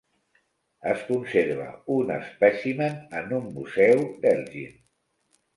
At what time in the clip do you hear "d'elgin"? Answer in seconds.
4.25-4.77